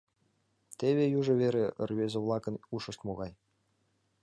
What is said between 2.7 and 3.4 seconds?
ушышт могай!